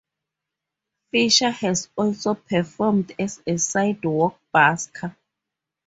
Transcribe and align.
Fisher 1.11 1.51
has 1.51 1.87
also 1.95 2.33
performed 2.33 3.13
as 3.19 3.39
a 3.45 3.55
sidewalk 3.59 4.35
busker. 4.51 5.15